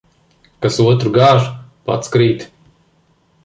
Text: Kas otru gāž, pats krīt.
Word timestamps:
Kas 0.65 0.79
otru 0.93 1.11
gāž, 1.19 1.45
pats 1.91 2.13
krīt. 2.17 2.51